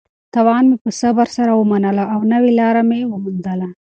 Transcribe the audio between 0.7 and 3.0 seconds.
په صبر سره ومنلو او نوې لاره مې